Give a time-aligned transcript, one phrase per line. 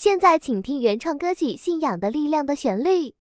[0.00, 3.14] 现在请听原创歌曲《信仰的力量》的旋律。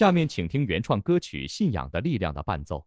[0.00, 2.86] 下面请听原创歌曲《信仰的力量》的伴奏。